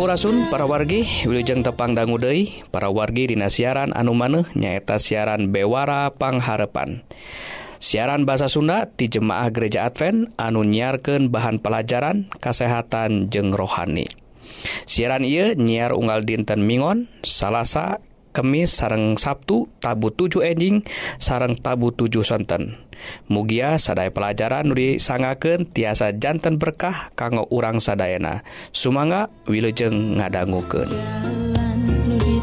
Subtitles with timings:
[0.00, 6.08] Sampurasun para wargi Wilujeng Tepang Dangguudei para wargi Dina siaran anu maneh nyaeta siaran Bewara
[6.16, 7.04] Pangharepan.
[7.76, 14.08] Siaran bahasa Sunda di Jemaah Gereja Advent anu nyiarkan bahan pelajaran kesehatan jeng rohani.
[14.88, 18.00] Siaran ia nyiar unggal dinten Mingon Salasa
[18.32, 20.80] Kemis sareng Sabtu tabu 7 enjing
[21.20, 22.80] sareng tabu 7 sonten.
[23.26, 30.88] Mugia sadai pelajaran Nuri sangaken tiasa jantan berkah kanggo urang sadayana Sumanga wilujeng ngadangguken
[32.06, 32.36] Nuri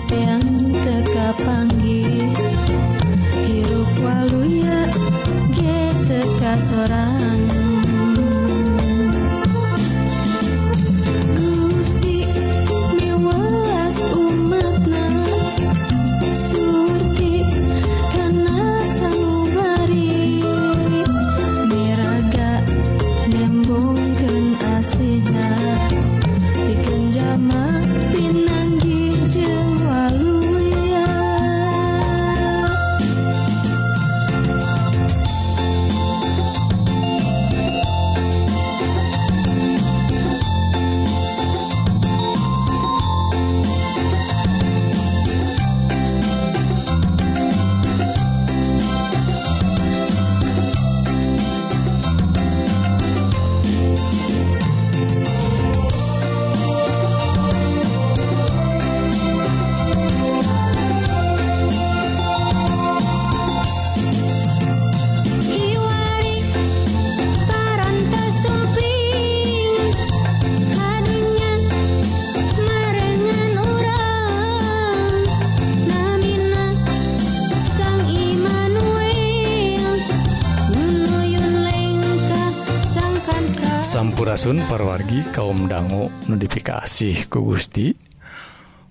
[85.38, 87.94] kaum dangu notifikasi ku Gusti.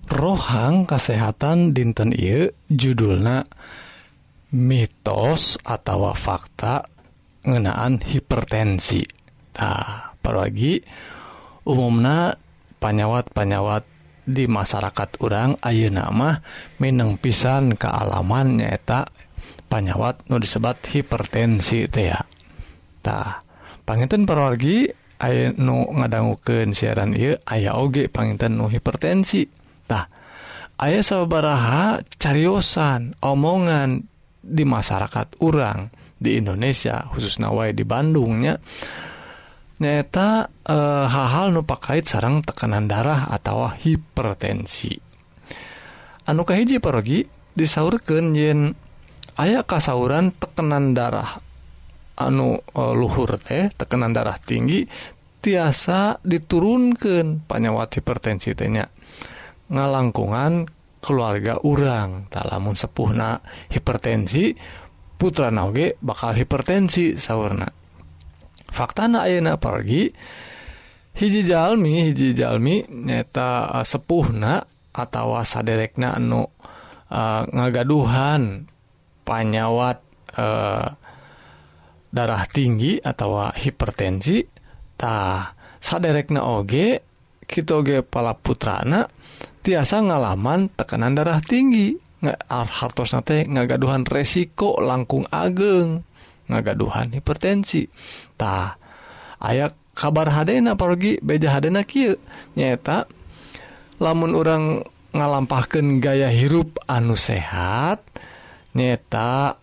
[0.07, 3.43] Rohang kesehatan dinten I judulna
[4.55, 6.87] mitos atau fakta
[7.43, 9.03] ngenaan hipertensi.
[9.59, 10.79] Nah apalagi
[11.67, 12.39] umumna
[12.79, 13.83] panyawat-panyawat
[14.23, 16.39] di masyarakat orang Ayu nama
[16.79, 19.03] Mineng pisan kealaman nyaeta
[19.67, 22.23] panyawat nu disebat hipertensi teh ya.
[23.03, 23.43] Tah
[23.83, 29.49] panginten perwargi aya nu ngadangguken siaran ieu aya oge panginten nu hipertensi.
[29.89, 30.05] Tah
[30.77, 34.05] aya sabaraha cariosan omongan
[34.41, 38.57] di masyarakat urang di Indonesia khusus nawai di Bandungnya
[39.77, 44.97] nyata e, eh, hal-hal nu pakait sarang tekanan darah atau hipertensi.
[46.25, 47.23] Anu kahiji pergi
[47.53, 48.73] disaurkeun yen
[49.37, 51.46] aya kasauran tekanan darah
[52.17, 54.85] anu e, luhur teh tekenan darah tinggi
[55.41, 58.89] tiasa diturunkan panyawat hipertensi tehnya
[59.69, 60.67] ngalangkungan
[60.97, 62.27] keluarga urang.
[62.27, 63.39] Tak lamun sepuhna
[63.69, 64.57] hipertensi
[65.15, 67.69] putra nauge bakal hipertensi sauna
[68.67, 70.11] fakta naena pergi
[71.17, 76.49] hiji Jalmi hiji Jalmi nyata e, sepuhna atau saderekna anu
[77.11, 78.65] uh, ngagaduhan
[79.21, 80.01] panyawat
[80.33, 80.87] uh,
[82.17, 87.05] darah tinggi atau hipertensitah saderekna oge
[87.47, 89.07] Kige pala putrana
[89.63, 91.95] tiasa ngalaman tekanan darah tinggi.
[92.51, 96.03] Hartos ngagaduhan resiko langkung ageng
[96.51, 97.87] ngagaduhan hipertensi.
[98.35, 98.75] Tah
[99.39, 102.19] aya kabar hadena pergi beja hadena kieu.
[102.59, 103.07] Nyata
[104.03, 104.83] lamun orang
[105.15, 108.03] ngalampahkan gaya hirup anu sehat
[108.75, 109.55] nyata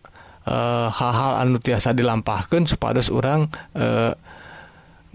[0.48, 4.12] uh, hal-hal anu tiasa dilampahkan supados orang uh, eh,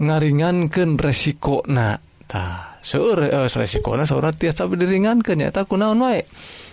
[0.00, 6.02] ngaringankan resiko na ta seur uh, eh, resiko na seorang tiasa diringankan ya tak kunaon
[6.02, 6.26] wae?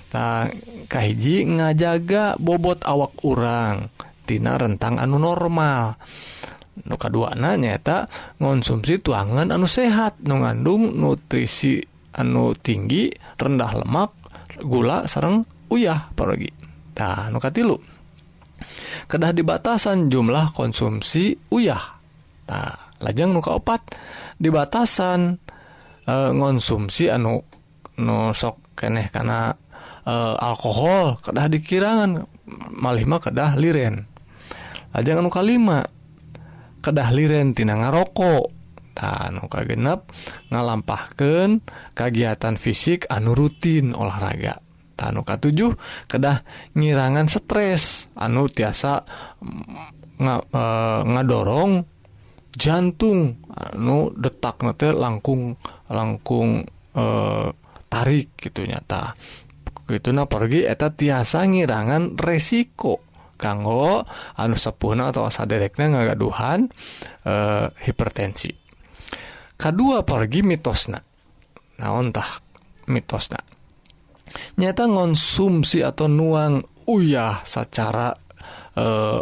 [0.08, 0.48] Ta
[0.88, 3.92] kahiji ngajaga bobot awak orang
[4.24, 6.00] tina rentang anu normal.
[6.78, 8.08] Nu kedua nanya tak
[8.40, 11.82] ngonsumsi tuangan anu sehat nu ngandung nutrisi
[12.16, 14.14] anu tinggi rendah lemak
[14.64, 16.50] gula sarang uyah pergi
[16.96, 17.97] ta nu katilu.
[19.08, 21.98] kedah dibatasan jumlah konsumsi uyah.
[22.48, 23.82] Nah, lajeng muka opat
[24.40, 25.36] dibatasan
[26.08, 27.44] e, ngonsumsi anu
[28.00, 29.52] nusok keneh karena
[30.08, 32.24] e, alkohol kedah dikirangan
[32.80, 34.08] malima kedah liren.
[34.96, 35.84] Lajeng anu kalima
[36.84, 38.56] kedah liren tina ngarokok.
[39.30, 40.10] Nuka genep
[40.50, 41.62] ngalampahkan
[41.94, 44.67] kegiatan fisik anu rutin olahraga.
[44.98, 45.78] tanu K7
[46.10, 46.42] kedah
[46.74, 48.10] ngirangan stres.
[48.18, 49.06] Anu tiasa
[49.38, 50.64] mm, nga, e,
[51.06, 51.86] ngadorong
[52.58, 53.46] jantung.
[53.54, 55.56] Anu detak nete langkung
[55.94, 56.66] langkung
[56.98, 57.06] e,
[57.88, 59.14] tarik gitu nyata.
[59.88, 63.06] Gitu nah pergi eta tiasa ngirangan resiko.
[63.38, 64.02] Kanggo
[64.42, 66.66] anu sepuna atau saderekna ngagaduhan
[67.22, 67.34] e,
[67.86, 68.50] hipertensi.
[69.58, 70.98] Kedua pergi mitosna.
[71.78, 72.42] Naon tah
[72.90, 73.47] mitosna?
[74.58, 78.16] Nyata ngonsumsi atau nuang uyah secara
[78.76, 79.22] eh,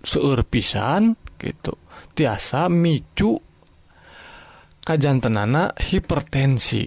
[0.00, 1.76] seueur pisan gitu.
[2.12, 3.40] Tiasa micu
[4.84, 6.84] kajantenana hipertensi.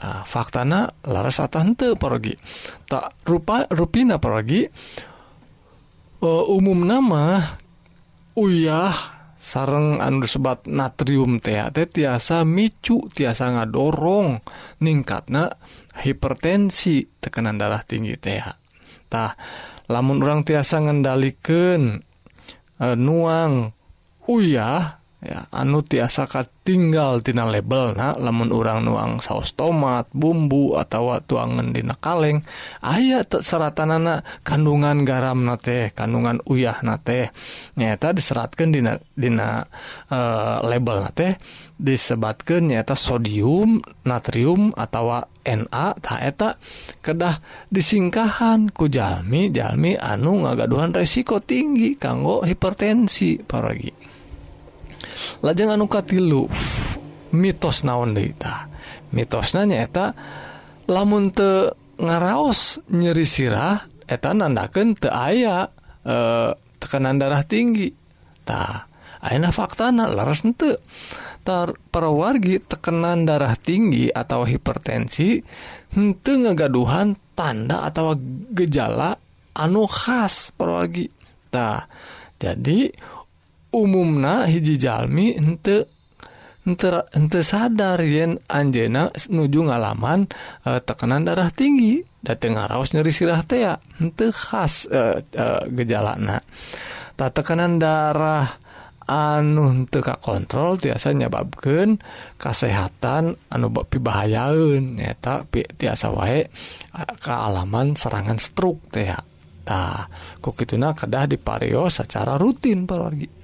[0.00, 2.32] Tah, faktana laras atante parogi.
[2.88, 7.42] Tak rupa rupina parogi eh, umum nama
[8.38, 14.40] uyah sareng anu sebat natrium teh teh tiasa micu tiasa ngadorong.
[14.80, 15.50] Ningkatna
[16.00, 19.32] hipertensi tekanan darah tinggi THtah
[19.92, 22.00] lamun orang tiasa ngendalikan
[22.80, 23.76] e, nuang
[24.28, 26.24] uyah ya anu tiasa
[26.64, 32.40] tinggaltina label nah lamun urang nuang saus tomat bumbu atau tuangendina kaleng
[32.80, 37.28] aya seratan anak kandungan garam na teh kandungan uyah na teh.
[37.76, 39.64] Nyata diseratkan dina, dina
[40.10, 41.36] uh, label na teh.
[41.80, 46.60] Disebatkan nyata sodium natrium atau na taeta
[47.00, 47.40] kedah
[47.72, 53.99] disingkahan ku jalmi jalmi anu ngagaduhan resiko tinggi kanggo hipertensi paragi
[55.44, 56.46] lajeng anuka tilu
[57.34, 58.66] mitos naon deita
[59.14, 60.14] mitosna nyaeta
[60.90, 61.70] lamun te
[62.00, 63.78] ngaraos nyeri sirah
[64.10, 65.68] eta nandaken te aya
[66.02, 66.16] eh, e,
[66.80, 67.92] tekanan darah tinggi.
[68.42, 68.90] Ta
[69.20, 70.80] Aina fakta laras ente
[71.44, 75.44] tar wargi tekanan darah tinggi atau hipertensi
[75.92, 78.16] henteu ngegaduhan tanda atau
[78.56, 79.12] gejala
[79.52, 81.12] anu khas para wargi
[81.52, 81.84] tah
[82.40, 82.88] jadi
[83.72, 85.86] umumna hijijalmi ente
[87.16, 90.28] ente sadar yen Anjena nuju ngalaman
[90.66, 96.38] e, tekanan darah tinggi datang ngaraos nyeri sirah tea ente khas e, e, gejalana.
[97.16, 98.60] Tak tekanan darah
[99.10, 101.98] anu teka kontrol biasanya babken
[102.38, 106.46] kesehatan anu bakpi bahayaun nyata tiasa wae
[107.18, 109.10] kealaman serangan stroke teh
[109.66, 110.06] nah,
[110.38, 113.39] kok itu nah kedah diparios secara rutin perwargi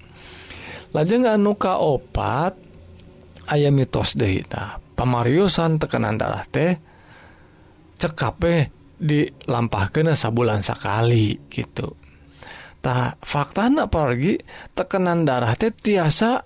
[0.96, 2.56] lajeng anuka opat
[3.52, 6.72] aya mitos Dehita pemariusan tekanan darah teh
[8.00, 11.92] cekape dilampah ke sabulan sekali gitu.
[12.80, 14.40] Tak fakta pergi
[14.72, 16.40] tekanan darah teh tiasa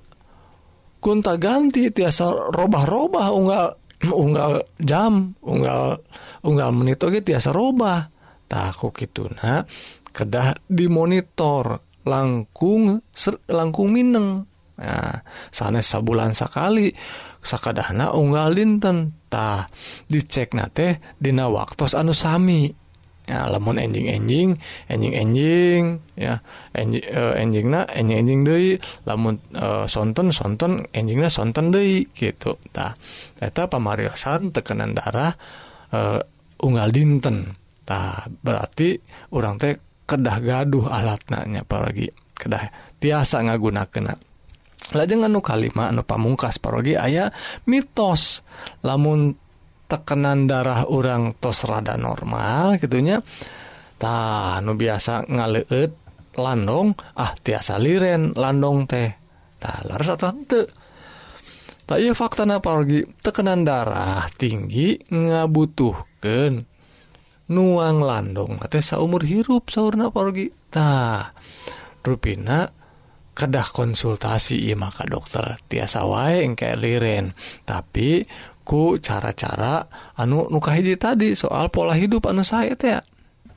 [0.98, 3.66] kunta ganti tiasa robah-robah unggal
[4.24, 6.02] unggal jam unggal
[6.42, 8.10] unggal menit oke tiasa robah.
[8.50, 9.62] Takut gitu nah
[10.10, 11.86] kedah dimonitor.
[12.04, 14.46] langkung ser, langkung Mineng.
[14.80, 15.20] Nah,
[15.52, 16.88] sanes sabulan sakali
[17.44, 19.68] sakadahna unggal dintentah
[20.08, 22.72] dicek na teh dina waktu anusami
[23.28, 24.50] ya lamun enjing enjing
[24.90, 25.84] enjing enjing
[26.18, 26.42] ya
[26.74, 28.70] enjing uh, e, enjing na enjing enjing deui.
[29.06, 32.58] Lamun e, uh, sonton sonton enjingna sonton deui gitu.
[32.74, 32.96] Tah
[33.38, 35.30] eta pamariosan tekanan darah
[35.94, 36.18] uh,
[36.64, 37.54] unggal dinten.
[37.86, 38.98] Tah berarti
[39.36, 44.18] orang teh kedah gaduh alat nanya paragi kedah tiasa ngaguna kena
[44.90, 47.30] lajeng anu kalima anu pamungkas parogi ayah
[47.70, 48.42] mitos.
[48.82, 49.34] Lamun
[49.90, 53.22] tekenan darah orang tos rada normal gitunya
[53.98, 55.92] tah nu biasa ngaleut
[56.38, 59.10] landong ah tiasa liren landong teh.
[59.60, 60.62] Tah laras tante
[61.84, 66.69] tak iya fakta na parogi tekenan darah tinggi ngabutuhkan
[67.50, 68.62] nuang landung.
[68.70, 71.34] Teh saumur hirup sauna porgitah
[72.00, 72.70] ruina
[73.34, 75.58] kedah konsultasi maka dokter.
[75.66, 77.34] Tiasa wae engke liren
[77.66, 78.22] tapi
[78.62, 79.82] ku cara-cara
[80.14, 82.94] anu nukahiji tadi soal pola hidup anu saya teh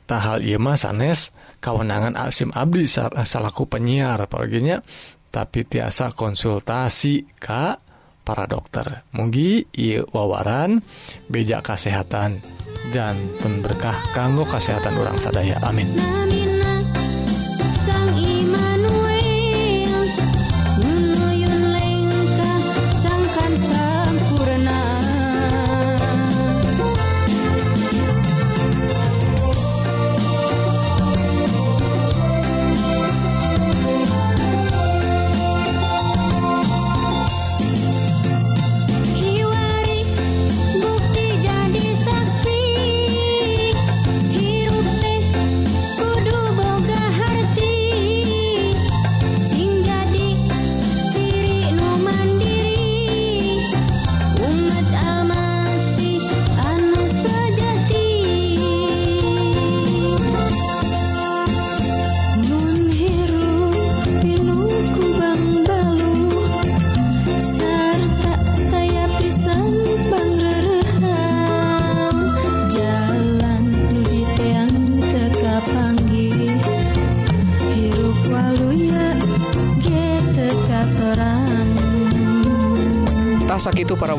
[0.09, 1.29] tahal Imah sanes
[1.61, 4.81] kewenangan Absim Abdi salahku penyiar perginya
[5.29, 7.77] tapi tiasa konsultasi Ka
[8.23, 9.03] para dokter.
[9.11, 9.67] Mugi
[10.15, 10.79] wawaran
[11.27, 12.62] beja kesehatan
[12.93, 15.57] janten berkah kanggo kesehatan orang sadaya.
[15.65, 16.52] Amin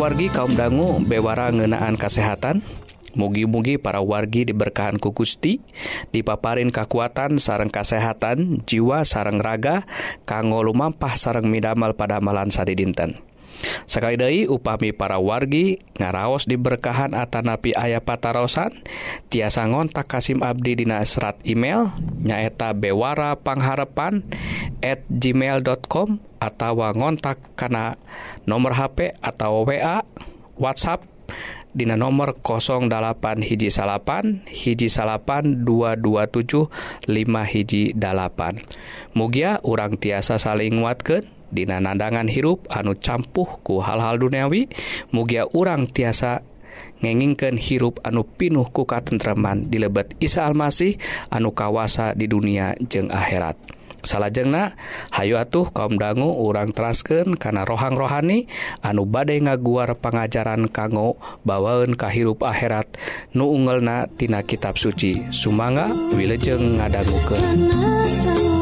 [0.05, 2.61] wargi kaum dangu bewara ngenaan kesehatan
[3.17, 5.65] mugi-mugi para wargi diberkahan ku Gusti
[6.13, 9.89] dipaparin kekuatan sarang kesehatan jiwa sarang raga
[10.29, 13.17] kanggo lumampah sarang midamel pada amalan sadi dinten
[13.85, 18.85] Sakali deui upami para wargi ngaraos diberkahan Atanapi ayah patarosan
[19.29, 21.93] tiasa ngontak Kasim Abdi dina serat email
[22.23, 24.25] nyaeta Bewara Pangharapan
[24.85, 27.97] at gmail.com atau ngontak karena
[28.45, 30.05] nomor HP atau WA
[30.61, 31.15] WhatsApp
[31.75, 36.71] Dina nomor 08 hiji salapan hiji salapan 227
[37.11, 38.63] 5 hiji dalapan.
[39.11, 44.67] Mugia urang tiasa saling nguatkan Dina nandangan hirup anu campuhku hal-hal duniawi
[45.15, 46.43] mugia urang tiasa
[46.99, 50.99] ngengingken hirup anu pinuh kuka tentreman di lebet Isa Almasih
[51.31, 53.55] anu kawasa di dunia jeung akhirat.
[54.05, 54.77] Salahjengna
[55.17, 58.45] Hayu atuh kaum dangu urang trasken karena rohang rohani
[58.85, 62.85] anu badai ngaguar pengajaran kanggo bawaun kahirup akhirat.
[63.33, 65.33] Nu ungelna tina kitab suci.
[65.33, 68.54] Sumanga wilejeng ngadangguken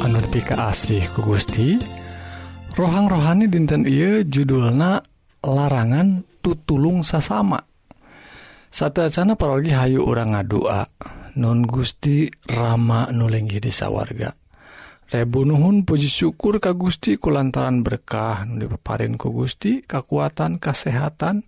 [0.00, 1.76] anu dipika asih ku Gusti
[2.72, 5.04] rohang rohani dinten Ieu judulna
[5.44, 7.60] larangan tutulung sasama.
[8.70, 10.88] Satana pargi Hayu orang ngadua
[11.36, 14.30] non Gusti Rama nulenggi desa warga
[15.10, 21.44] Rebu Nuhun puji syukur ka Gusti kulantaran berkah dipaparin ku Gusti kekuatan kesehatan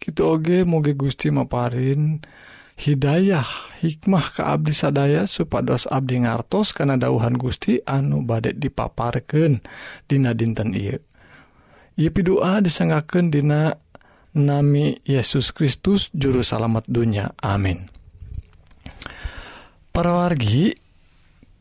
[0.00, 3.46] gitu oge moge Gusti maparin dan Hidayah
[3.86, 9.62] hikmah ke Abdi sadaya supados Abdi ngartos karena dauhan Gusti anu badek dipaparken
[10.10, 10.98] Dina dinten I
[11.94, 13.78] Yipi doa disangaken Dina
[14.34, 17.30] nami Yesus Kristus juru salamet dunya.
[17.38, 17.86] Amin.
[19.94, 20.74] Para wargi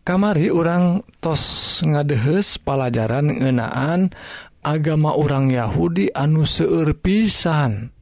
[0.02, 4.10] kamari orang tos ngadehes pelajaran ngenaan
[4.66, 7.93] agama orang Yahudi anu seueur pisan.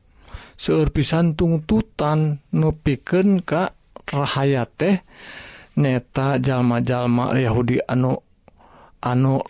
[0.62, 3.74] seueur pisan tungtutan nepiken ka
[4.06, 5.02] rahaya teh
[5.82, 8.14] neta jalma-jalma Yahudi anu
[9.02, 9.42] anu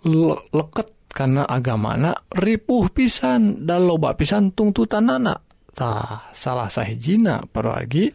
[0.55, 5.43] leket karena agama anak ripuh pisan dan loba pisan tungtutan anak
[5.75, 8.07] tah salah sahhijina pergi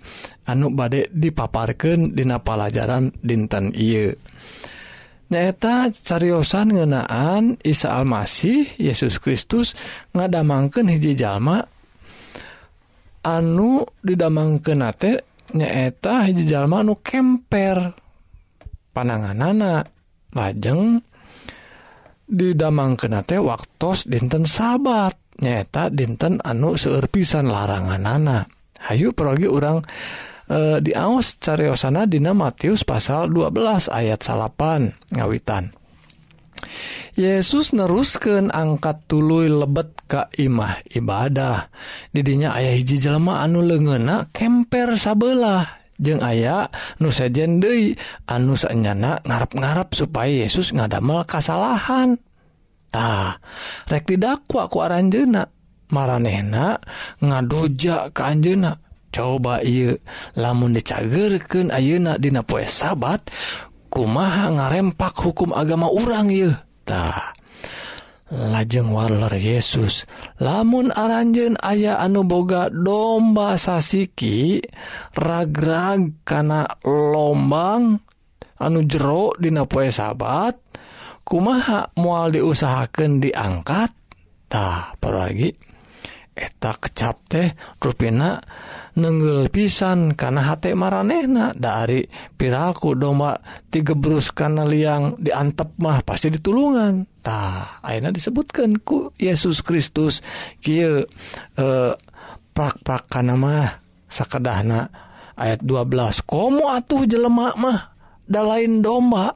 [0.48, 4.08] anu badek dipaparkan Dina pelajaran dinten I
[5.28, 9.76] nyata cariyosan ngenaan Isa Almasih Yesus Kristus
[10.16, 11.75] ngadamangkeun hiji jalma
[13.26, 15.26] anu didamang kenate
[15.58, 17.98] nyaeta jalma anu kemper.
[18.94, 19.84] Panangan anak
[20.32, 21.02] lajeng
[22.30, 28.56] didamang kenate waktos dinten sabat nyaeta dinten anu seurpisan larangan anak
[28.86, 29.82] Hayu perogi orang
[30.46, 35.74] e, diaos cariosana Dina Matius pasal 12 ayat salapan ngawitan.
[37.16, 41.66] Yesus nerusken angkat tuluy lebet Ka Imah ibadah.
[42.14, 45.82] Didinya ayah hiji Jelma anu lengena kemper sabelah.
[45.96, 46.68] Jeung aya
[47.00, 47.96] nu sejende
[48.28, 53.40] anu anusnyana ngarap-gararap supaya Yesus ngadamel kasalahantah
[53.88, 55.48] rek didakwa ku Anjena
[55.88, 56.76] maranehna
[57.24, 58.76] ngadoja ke Anjena
[59.08, 59.96] coba iu
[60.36, 63.32] lamun dicagerken ayeuna dina poe sabat
[63.96, 67.32] kumaha ngarempak hukum agama urang ytah
[68.28, 70.04] lajeng waler Yesus
[70.36, 74.60] lamun aranjen aya anu boga domba sasiki
[75.16, 78.04] ragrag kana lombang
[78.60, 80.60] anu jero dina poe sabat
[81.24, 85.65] kumaha mual diusahakan diangkattah pergi
[86.36, 87.48] eta kecap teh
[87.80, 88.36] ruina
[89.00, 92.04] nenggel pisan karena H marehna dari
[92.36, 93.40] piraku domba
[93.72, 93.96] tiga
[94.36, 100.20] karena liang diantep mah pasti ditulungantah Aina disebutkan ku Yesus Kristus.
[100.60, 101.92] Ki eh,
[102.52, 104.92] prakprakan nama sakedahna
[105.40, 107.96] ayat 12 komo atuh jelemak mah
[108.28, 109.32] da lain domba.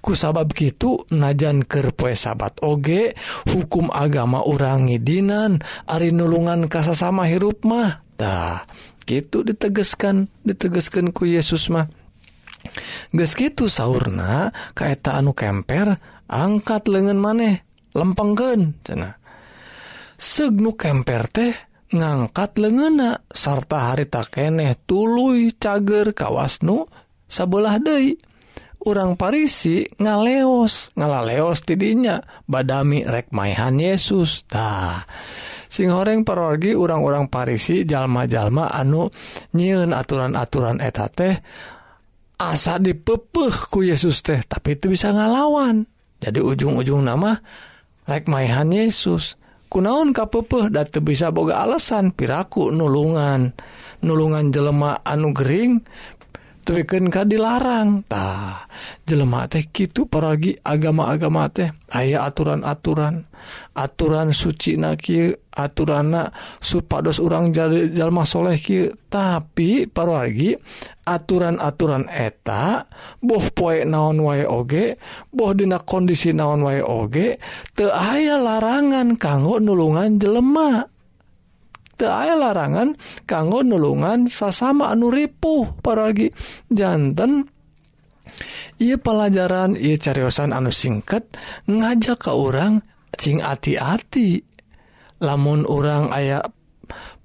[0.00, 3.14] kusabab gitu najan poe sabat oge
[3.48, 8.64] hukum agama orangidinan Ari nulungan kasasama hirup mahtah
[9.08, 11.88] gitu ditegeskan ditegeskan ku Yesus mah.
[13.14, 15.96] Ges gitu sauna kaeta anu kemper
[16.28, 17.64] angkat lengan maneh
[17.96, 19.16] lempengken cena
[20.18, 21.54] segnu kemper teh
[21.94, 26.84] ngangkat lengena sarta harita keneh tulu cager kawasnu
[27.24, 28.18] sebelah Dei
[28.86, 32.22] orang Parisi ngaleos ngalaleos tidinya.
[32.46, 34.46] Badami rek maihan Yesus.
[34.46, 35.02] Tah.
[35.68, 39.12] Sing goreng parorgi orang-orang Parisi jalma-jalma anu
[39.52, 41.36] nyiun aturan-aturan eta teh
[42.40, 45.84] asa dipepeh ku Yesus teh tapi itu bisa ngalawan.
[46.18, 47.36] Jadi ujung-ujung nama
[48.08, 49.36] rekmaihan Yesus.
[49.68, 53.52] Kunaon kapepuh dan bisa boga alasan piraku nulungan.
[54.00, 55.84] Nulungan jelema anu Gering
[56.74, 58.68] bikin Ka dilarangtah
[59.08, 61.72] jelema teh gitu pergi agama-agama teh.
[61.92, 63.24] Aya aturan-aturan.
[63.72, 66.12] Aturan suci naki aturan
[66.60, 68.60] supados orang jalmasholeh
[69.08, 70.52] tapi pargi
[71.08, 72.84] aturan-aturan eta
[73.24, 75.00] boh poie naon wae oge
[75.32, 77.40] bohdina kondisi naon wae oge
[77.72, 80.97] te aya larangan kanggo nulungan jelema.
[81.98, 82.94] teae larangan
[83.26, 86.30] kanggo nulungan sasama anu ripuh paragi.
[86.70, 87.44] Jantan
[88.78, 91.26] ia pelajaran ia cariosan anu singkat
[91.66, 92.86] ngajak ke orang
[93.18, 94.46] cing hati-hati
[95.18, 96.38] lamun orang aya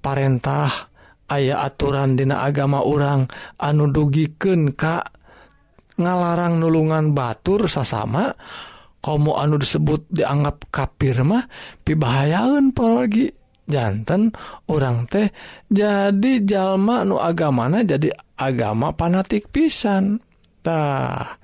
[0.02, 0.90] parentah
[1.30, 3.30] aya aturan dina agama orang
[3.62, 5.06] anu dugiken Ka
[5.94, 8.34] ngalarang nulungan batur sasama
[8.98, 11.46] kamu anu disebut dianggap kafir mah
[11.86, 14.32] pibahayaun pergi jantan
[14.68, 15.32] orang teh
[15.68, 21.38] jadi jalma nu agamana jadi agama fanatik pisantah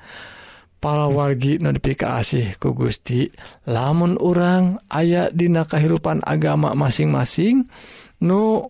[0.80, 3.28] para wargi notifikasi ku Gusti.
[3.68, 7.68] Lamun orang aya dina kehidupan agama masing-masing
[8.24, 8.64] nu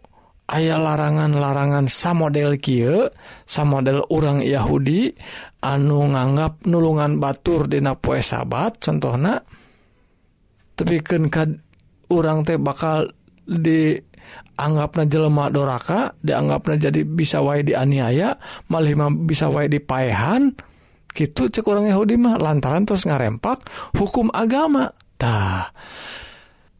[0.50, 3.14] aya larangan-larangan samodel Kie
[3.46, 5.14] samodel orang Yahudi
[5.62, 9.38] anu nganggap nulungan batur dina poe sabat contohna
[10.74, 11.54] tepiken kad
[12.10, 13.06] orang teh bakal
[13.50, 13.98] di
[14.54, 18.38] anggapna jelema doraka dianggapnya jadi bisa wa dianiaya
[18.70, 20.54] malima bisa wa dipaehan
[21.10, 23.66] gitu cekurang Yahudi mah lantaran terus ngarempak
[23.98, 25.74] hukum agamatah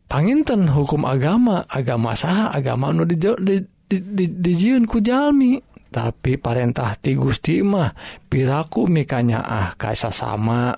[0.07, 3.59] panginten hukum agama agama sah agama nu dijiun di,
[3.91, 5.59] di, di, kujalmi
[5.91, 7.91] tapi parentah ti Gusti mah
[8.31, 10.71] piraku mikanya ah kaisa sama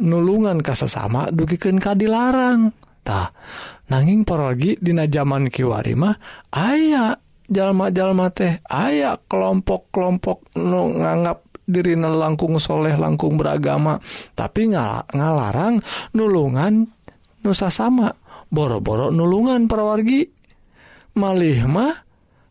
[0.00, 2.72] nulungan kasesama dugiken ka dilarang.
[3.06, 3.30] harta
[3.86, 6.18] nanging paragi dina zaman Kiwari mah
[6.50, 7.14] aya
[7.46, 14.02] jalma-jalma teh aya kelompok-kelompok nu nganggap dirina langkung soleh langkung beragama
[14.34, 15.78] tapi nggak ngalarang
[16.18, 16.90] nulungan
[17.46, 18.10] nusa sama
[18.50, 20.26] boro-boro nulungan perwargi
[21.14, 21.94] malih mah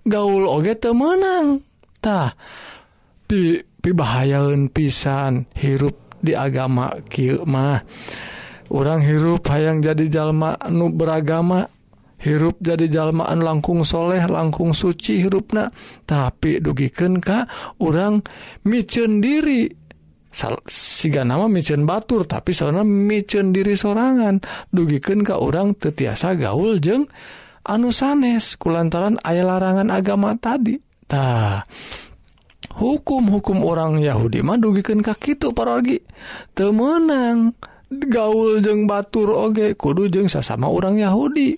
[0.08, 2.32] gaul oge temenangtah
[3.28, 7.84] pi pibahayaun pisan hirup di agama kieu mah.
[8.71, 11.69] orang hirup hayang jadi jalma nu beragama
[12.21, 15.69] hirup jadi jalmaan langkungsholeh langkung suci hirupna.
[16.08, 17.45] Tapi dugiken Ka
[17.82, 18.23] orang
[18.65, 19.69] micen diri.
[20.67, 24.43] Siga nama micen batur tapi sana micen diri sorangan.
[24.67, 27.08] Dugiken ka orang tetiasa gaul jeng
[27.65, 31.65] anu sanes kulantaran aya larangan agama taditah
[32.78, 35.97] hukum-hukum orang Yahudi mah dugiken kaki itu pargi
[36.54, 37.58] temenang
[37.89, 41.58] gaul jeung batur oge kudu jeung sesama orang Yahudi.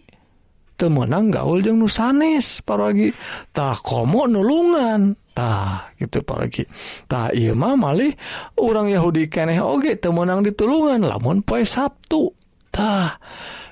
[0.77, 8.13] Temenang gaul jeung nusanes paragitah komo nulungantah gitu paragitah Imah malih
[8.61, 13.17] orang Yahudi keneh oge temenang ditulungan lamun poe Sabtutah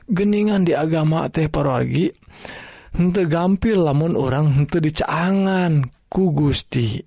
[0.10, 2.10] geningan di agama teh paragi
[2.98, 7.06] hente gampil lamun orang hente dicaangan ku Gusti.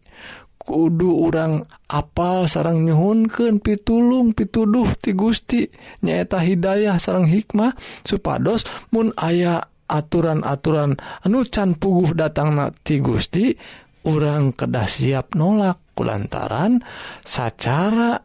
[0.68, 5.64] kudu orang apal sarang nyhunken pitulung pituduh ti Gusti.
[6.04, 7.72] Nyaeta Hidayah sarang hikmah
[8.04, 13.56] supados Mu aya aturan-aturan anu can puguh datang nati Gusti
[14.04, 16.84] orang kedah siap nolak kulantaran
[17.24, 18.20] sacara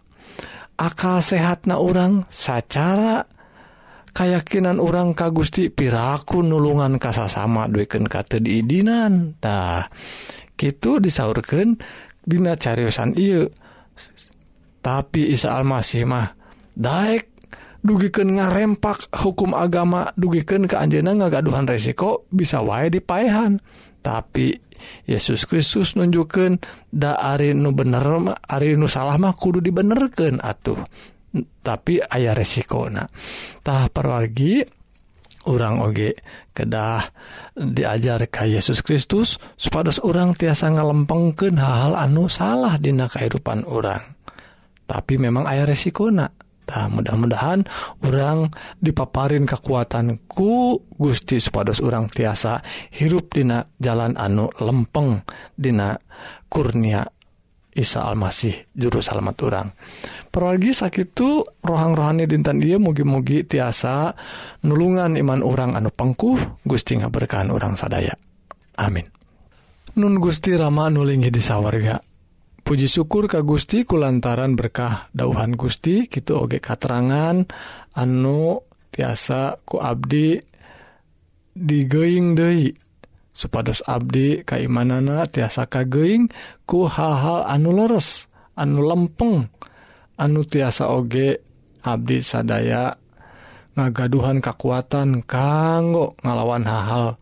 [0.76, 3.24] akal sehatna orang sacara
[4.12, 9.40] kayakakinan orang ka Gusti piraku nulungan kasasama duken kata diidinan.
[9.40, 9.88] Tah
[10.54, 11.82] gitu disaurkan
[12.24, 13.48] Dina cariusan I
[14.84, 16.36] tapi Isa Almasih mah
[16.74, 17.30] Daek
[17.84, 23.62] dugiken ngarempak hukum agama dugiken ke Anjena ngagaduhan resiko bisa wae dipaehan.
[24.04, 24.52] Tapi
[25.08, 26.60] Yesus Kristus nunjukkan
[26.92, 28.04] da Ari nu bener
[28.50, 30.82] Ari nu salah mah kudu dibenerken atuh.
[31.64, 33.06] Tapi ayah resiko nah
[33.62, 34.83] tah perwargi
[35.50, 36.16] orang oge
[36.56, 37.10] kedah
[37.58, 44.02] diajar ka Yesus Kristus supados orang tiasa ngalempengken hal-hal anu salah dina kehidupan orang.
[44.84, 47.68] Tapi memang aya resikonak Nah, mudah-mudahan
[48.08, 48.48] orang
[48.80, 52.64] dipaparin kekuatanku Gusti supados orang tiasa
[52.96, 55.28] hirup dina jalan anu lempeng
[55.60, 56.00] dina
[56.48, 57.04] kurnia
[57.74, 59.68] Isa Almasih juru salamat orang.
[60.30, 61.18] Pergi sakit
[61.62, 64.14] rohang-rohani dintan dia mugi-mugi tiasa
[64.66, 68.14] nulungan iman orang anu pengkuh Gusti nga berkahan orang sadaya.
[68.78, 69.06] Amin.
[69.94, 72.14] Nun Gusti Rama nulingi di sawwarga
[72.64, 77.44] Puji syukur ka Gusti kulantaran berkah dauhan Gusti gitu oge katerangan
[78.00, 80.40] anu tiasa ku Abdi
[81.52, 82.72] digeing Dei
[83.34, 86.30] supados Abdi kaimanana tiasa kageing
[86.70, 89.50] ku hal-hal anu leres anu lempeng
[90.22, 91.42] anu tiasa oge
[91.84, 92.96] Abdi sadaya
[93.74, 97.18] ngagaduhan kekuatan kanggo ngalawan hal-hal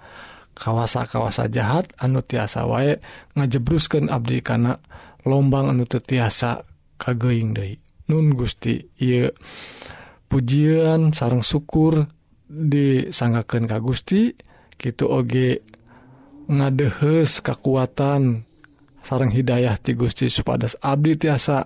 [0.53, 2.99] kawasa-kawasa jahat anu tiasa wae
[3.33, 4.77] ngajebruskan Abdi kana
[5.23, 6.67] lombang anu tetiasa
[6.99, 7.79] kageing Dei
[8.11, 9.31] Nun Gusti Ieu
[10.27, 12.05] pujian sarang syukur
[12.51, 14.35] disanggaken ka Gusti
[14.75, 15.63] gitu oge
[16.51, 18.43] ngadehes kekuatan
[19.01, 21.65] sarang Hidayah ti Gusti supadas Abdi tiasa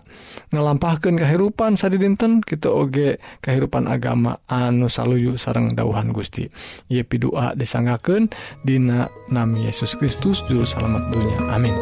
[0.56, 6.48] ngelampahkan kehidupan sad dinten kita oge kehidupan agama anu saluyu sarang dauhan Gusti.
[6.88, 8.32] Yepi doa disanggaken
[8.64, 11.38] Dina Nam Yesus Kristus juru salamet dunya.
[11.52, 11.76] Amin.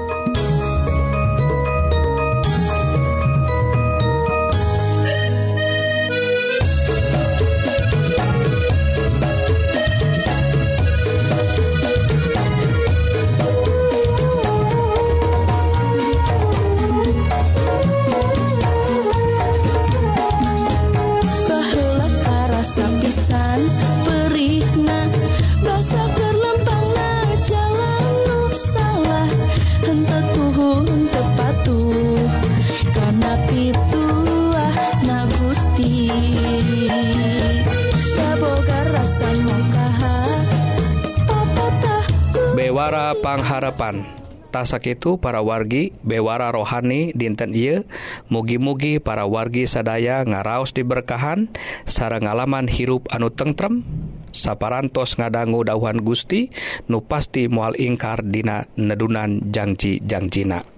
[44.65, 47.85] sakitu para wargi bewara rohani dinten I
[48.27, 51.53] mugi-mugi para wargi sadaya ngaraos diberkahan
[51.85, 53.85] sarang ngalaman hirup anu tentrem.
[54.33, 56.49] Saparantos ngadanggu dauhan Gusti
[56.89, 60.72] nu pasti mual ingkar dina nedunan Jangcijangcina.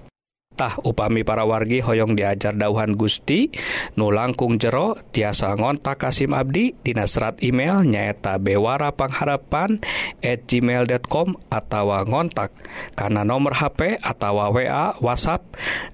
[0.55, 3.51] Tah upami para wargi hoyong diajar dauhan Gusti
[3.99, 9.83] nu langkung jero tiasa ngontak Kasim Abdi dina serat email nyaeta bewara pangharapan
[10.23, 12.55] at gmail.com atau ngontak.
[12.95, 15.43] Karena nomor HP atau WA WhatsApp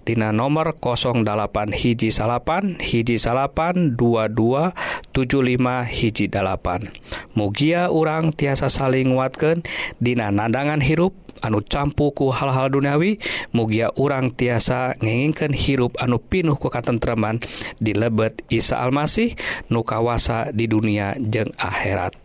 [0.06, 4.74] dina nomor 08 hiji salapan hiji salapan 22
[5.13, 6.86] 75 hiji dalapan
[7.34, 9.65] mugia orang tiasa saling nguatkeun
[9.97, 13.17] dina nandangan hirup anu campuku hal-hal duniawi
[13.51, 17.41] mugia urang tiasa ngingingkan hirup anu pinuh ku katentreman
[17.82, 19.36] di lebet Isa Almasih
[19.67, 22.15] nukawasa di dunia jeng akhirat.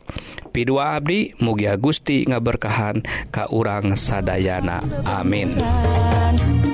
[0.52, 4.80] Pidua Abdi mugia Gusti ngaberkahan Ka urang sadayana.
[5.04, 5.52] Amin.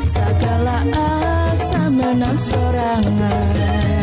[0.07, 4.02] Segala asa menang sorangan.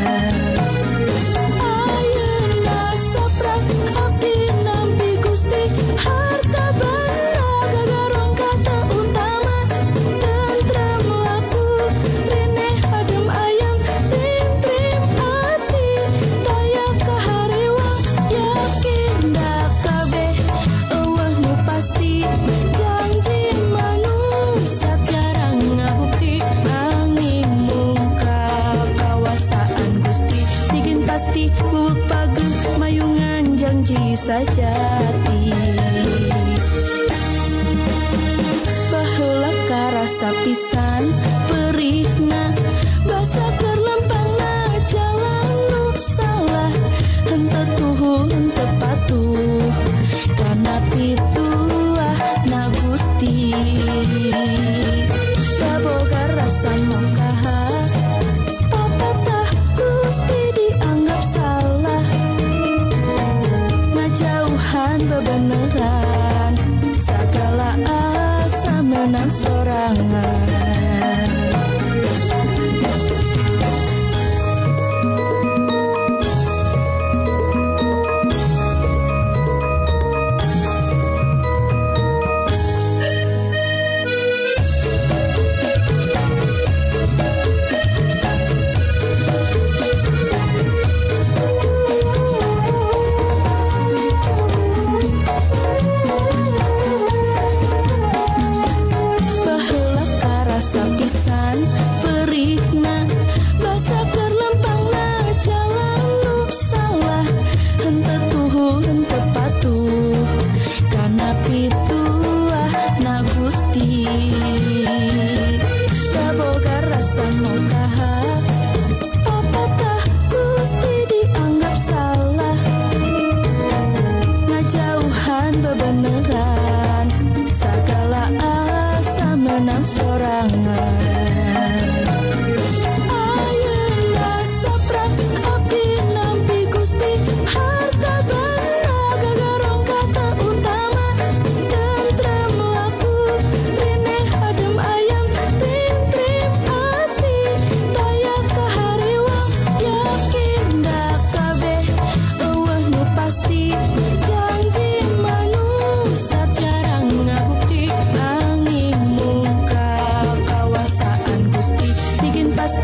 [34.30, 35.50] sejati
[38.94, 41.04] Bahula karasa pisan
[41.50, 42.54] perihna
[43.10, 46.70] Basa kerlempangna jalan nu salah.
[47.26, 49.66] Hente tuhu hente patuh
[50.38, 52.18] Karena pituah
[52.54, 53.50] na gusti.
[55.58, 57.39] Baboga rasa mongkah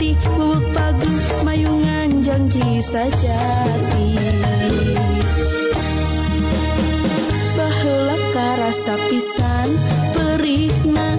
[0.06, 1.14] hati Buwag pagu
[1.46, 4.08] mayungan janji sajati
[7.58, 9.70] Baheula karasa pisan
[10.14, 11.18] perikna